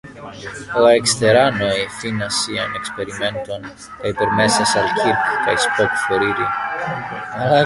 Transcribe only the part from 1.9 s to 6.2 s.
finas sian eksperimenton kaj permesas al Kirk kaj Spock